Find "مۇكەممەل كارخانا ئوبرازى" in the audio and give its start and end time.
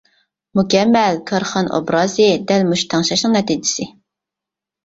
0.59-2.25